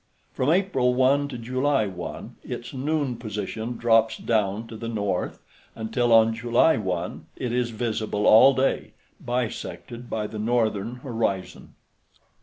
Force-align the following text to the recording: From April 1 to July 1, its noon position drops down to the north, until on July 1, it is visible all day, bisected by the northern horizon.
From 0.33 0.49
April 0.49 0.95
1 0.95 1.27
to 1.27 1.37
July 1.37 1.85
1, 1.85 2.37
its 2.41 2.73
noon 2.73 3.17
position 3.17 3.77
drops 3.77 4.17
down 4.17 4.65
to 4.65 4.75
the 4.75 4.87
north, 4.87 5.37
until 5.75 6.11
on 6.11 6.33
July 6.33 6.75
1, 6.75 7.27
it 7.35 7.53
is 7.53 7.69
visible 7.69 8.25
all 8.25 8.55
day, 8.55 8.93
bisected 9.23 10.09
by 10.09 10.25
the 10.25 10.39
northern 10.39 10.95
horizon. 11.05 11.75